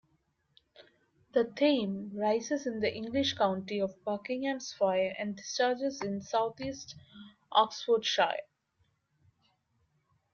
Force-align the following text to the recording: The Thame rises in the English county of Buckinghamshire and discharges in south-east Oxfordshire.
The 1.35 1.43
Thame 1.55 2.09
rises 2.15 2.65
in 2.65 2.79
the 2.79 2.91
English 2.91 3.35
county 3.35 3.79
of 3.79 4.03
Buckinghamshire 4.03 5.13
and 5.19 5.35
discharges 5.37 6.01
in 6.01 6.23
south-east 6.23 6.95
Oxfordshire. 7.51 8.41